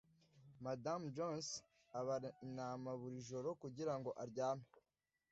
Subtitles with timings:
[0.63, 1.49] Madamu Jones
[1.99, 4.67] abara intama buri joro kugirango aryame